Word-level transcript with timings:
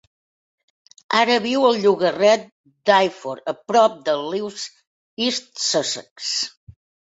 Ara 1.19 1.35
viu 1.43 1.65
al 1.67 1.77
llogaret 1.83 2.47
d'Iford, 2.91 3.53
a 3.55 3.55
prop 3.73 4.01
de 4.09 4.17
Lewes 4.33 4.67
(East 5.29 5.55
Sussex). 5.69 6.35